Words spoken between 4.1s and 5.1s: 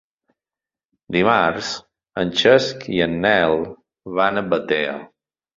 van a Batea.